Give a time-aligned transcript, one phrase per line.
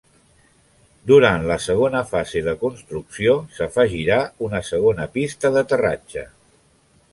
[1.11, 6.29] Durant la segona fase de construcció s'afegirà una segona pista d'aterratge.